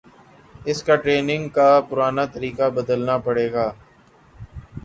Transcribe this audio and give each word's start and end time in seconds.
اس 0.65 0.81
کا 0.83 0.95
ٹریننگ 1.03 1.47
کا 1.57 1.69
پرانا 1.89 2.25
طریقہ 2.33 2.69
بدلنا 2.75 3.17
پڑے 3.25 3.51
گا 3.53 3.71